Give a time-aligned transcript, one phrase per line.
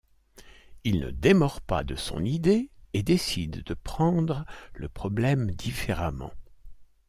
[0.83, 6.31] Il ne démord pas de son idée et décide de prendre le problème différemment.